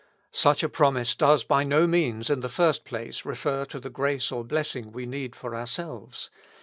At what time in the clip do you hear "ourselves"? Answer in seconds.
5.55-6.31